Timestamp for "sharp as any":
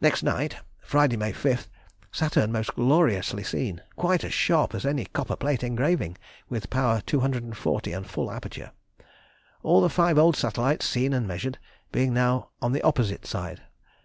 4.32-5.06